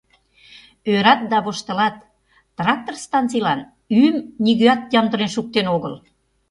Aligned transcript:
Ӧрат 0.93 1.21
да 1.31 1.37
воштылат: 1.45 1.95
трактор 2.57 2.95
станцийлан 3.05 3.59
ӱйым 3.97 4.17
нигӧат 4.43 4.81
ямдылен 4.99 5.31
шуктен 5.35 5.67
огыл. 5.75 5.93